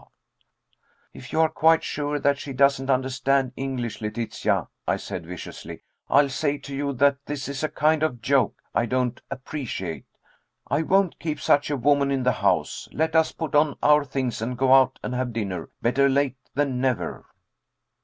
_'""If 1.13 1.31
you 1.31 1.41
are 1.41 1.49
quite 1.49 1.83
sure 1.83 2.17
that 2.19 2.39
she 2.39 2.53
doesn't 2.53 2.89
understand 2.89 3.53
English, 3.55 4.01
Letitia," 4.01 4.67
I 4.87 4.97
said 4.97 5.27
viciously, 5.27 5.83
"I'll 6.09 6.27
say 6.29 6.57
to 6.57 6.75
you 6.75 6.91
that 6.93 7.17
this 7.27 7.47
is 7.47 7.63
a 7.63 7.69
kind 7.69 8.01
of 8.01 8.19
joke 8.19 8.63
I 8.73 8.87
don't 8.87 9.21
appreciate. 9.29 10.07
I 10.67 10.81
won't 10.81 11.19
keep 11.19 11.39
such 11.39 11.69
a 11.69 11.77
woman 11.77 12.09
in 12.09 12.23
the 12.23 12.31
house. 12.31 12.89
Let 12.91 13.15
us 13.15 13.31
put 13.31 13.53
on 13.53 13.77
our 13.83 14.03
things 14.03 14.41
and 14.41 14.57
go 14.57 14.73
out 14.73 14.97
and 15.03 15.13
have 15.13 15.33
dinner. 15.33 15.69
Better 15.83 16.09
late 16.09 16.39
than 16.55 16.81
never." 16.81 17.27